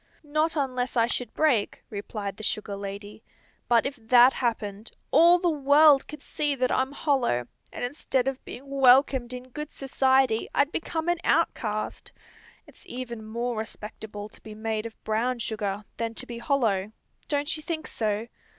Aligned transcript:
"Not 0.23 0.55
unless 0.55 0.97
I 0.97 1.05
should 1.05 1.31
break," 1.35 1.83
replied 1.91 2.35
the 2.35 2.41
sugar 2.41 2.75
lady. 2.75 3.21
"But 3.67 3.85
if 3.85 3.97
that 3.97 4.33
happened, 4.33 4.89
all 5.11 5.37
the 5.37 5.47
world 5.51 6.07
could 6.07 6.23
see 6.23 6.55
that 6.55 6.71
I'm 6.71 6.91
hollow, 6.91 7.45
and 7.71 7.83
instead 7.83 8.27
of 8.27 8.43
being 8.43 8.67
welcomed 8.67 9.31
in 9.31 9.49
good 9.51 9.69
society 9.69 10.49
I'd 10.55 10.71
become 10.71 11.07
an 11.07 11.19
outcast. 11.23 12.11
It's 12.65 12.83
even 12.87 13.23
more 13.23 13.55
respectable 13.55 14.27
to 14.29 14.41
be 14.41 14.55
made 14.55 14.87
of 14.87 15.03
brown 15.03 15.37
sugar, 15.37 15.85
than 15.97 16.15
to 16.15 16.25
be 16.25 16.39
hollow; 16.39 16.91
don't 17.27 17.55
you 17.55 17.61
think 17.61 17.85
so?" 17.85 18.25